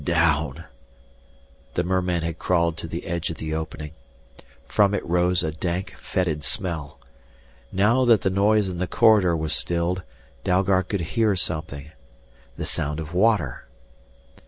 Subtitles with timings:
[0.03, 0.63] "Down"
[1.75, 3.91] The merman had crawled to the edge of the opening.
[4.67, 6.97] From it rose a dank, fetid smell.
[7.71, 10.01] Now that the noise in the corridor was stilled
[10.43, 11.91] Dalgard could hear something:
[12.57, 13.67] the sound of water.